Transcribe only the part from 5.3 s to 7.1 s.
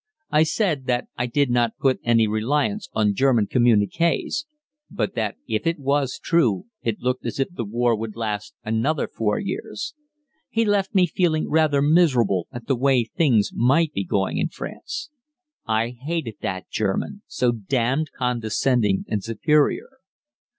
if it was true it